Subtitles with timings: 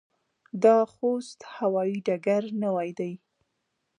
[0.63, 3.13] د خوست هوايي ډګر نوی دی